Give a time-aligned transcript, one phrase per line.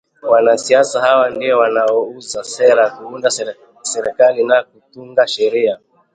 [0.21, 3.29] Wanasiasa hawa ndio wanaouza sera, kuunda
[3.81, 5.79] serikali na kutunga sheria